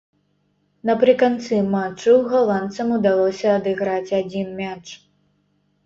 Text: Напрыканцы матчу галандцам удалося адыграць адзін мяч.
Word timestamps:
Напрыканцы 0.89 1.59
матчу 1.75 2.17
галандцам 2.33 2.87
удалося 2.99 3.47
адыграць 3.61 4.15
адзін 4.25 4.47
мяч. 4.61 4.85